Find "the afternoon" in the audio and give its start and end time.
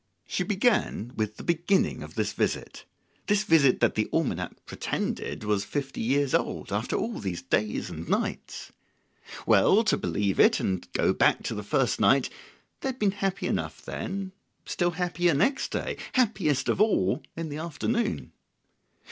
17.49-18.31